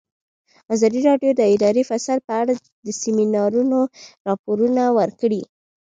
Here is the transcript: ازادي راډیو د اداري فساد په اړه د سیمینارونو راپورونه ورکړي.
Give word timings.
ازادي 0.73 0.99
راډیو 1.09 1.31
د 1.35 1.41
اداري 1.53 1.83
فساد 1.89 2.19
په 2.27 2.33
اړه 2.41 2.53
د 2.85 2.87
سیمینارونو 3.01 3.79
راپورونه 4.27 4.83
ورکړي. 4.97 5.41